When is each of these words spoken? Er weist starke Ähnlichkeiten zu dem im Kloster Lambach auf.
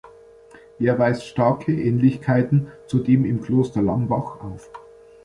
Er 0.79 0.97
weist 0.97 1.27
starke 1.27 1.71
Ähnlichkeiten 1.79 2.71
zu 2.87 2.97
dem 3.03 3.23
im 3.23 3.39
Kloster 3.39 3.83
Lambach 3.83 4.41
auf. 4.41 4.71